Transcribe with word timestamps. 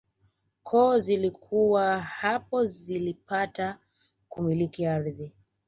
Koo 0.63 0.97
zilizokuwa 0.99 2.01
hapo 2.01 2.65
zilipata 2.65 3.77
kumiliki 4.29 4.85
ardhi 4.85 5.31